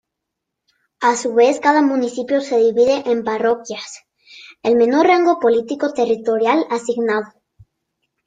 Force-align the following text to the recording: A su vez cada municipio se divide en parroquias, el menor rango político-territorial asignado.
A 1.01 1.15
su 1.15 1.35
vez 1.35 1.59
cada 1.59 1.83
municipio 1.83 2.41
se 2.41 2.57
divide 2.57 3.03
en 3.11 3.23
parroquias, 3.23 3.99
el 4.63 4.75
menor 4.75 5.05
rango 5.05 5.37
político-territorial 5.39 6.65
asignado. 6.71 7.31